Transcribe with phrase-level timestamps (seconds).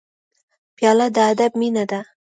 [0.75, 1.99] پیاله د ادب مینه ده.